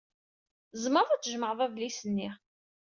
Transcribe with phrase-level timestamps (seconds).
[0.71, 2.29] Tzemreḍ ad tjemɛeḍ adlis-nni.